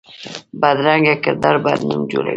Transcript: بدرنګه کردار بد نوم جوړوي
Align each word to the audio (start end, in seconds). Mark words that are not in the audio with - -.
بدرنګه 0.61 1.15
کردار 1.23 1.55
بد 1.65 1.79
نوم 1.89 2.01
جوړوي 2.11 2.29